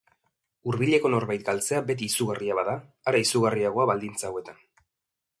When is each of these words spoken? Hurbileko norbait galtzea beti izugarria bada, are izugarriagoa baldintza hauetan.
Hurbileko 0.69 1.09
norbait 1.15 1.43
galtzea 1.49 1.81
beti 1.89 2.07
izugarria 2.13 2.55
bada, 2.59 2.73
are 3.11 3.21
izugarriagoa 3.27 3.85
baldintza 3.91 4.29
hauetan. 4.31 4.57